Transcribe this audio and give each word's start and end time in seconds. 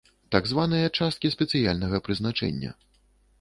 Так 0.35 0.47
званыя 0.51 0.87
часткі 0.99 1.31
спецыяльнага 1.35 2.01
прызначэння. 2.09 2.73